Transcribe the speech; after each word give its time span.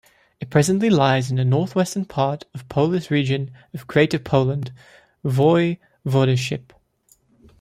It 0.39 0.49
presently 0.49 0.89
lies 0.89 1.29
in 1.29 1.37
the 1.37 1.45
north-western 1.45 2.05
part 2.05 2.43
of 2.55 2.67
Polish 2.67 3.11
region 3.11 3.51
of 3.71 3.85
Greater 3.85 4.17
Poland 4.17 4.73
Voivodeship. 5.23 6.71